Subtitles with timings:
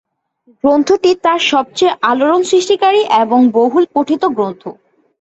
[0.63, 4.63] গ্রন্থটি তার সবচেয়ে আলোড়ন সৃষ্টিকারী এবং বহুল পঠিত গ্রন্থ।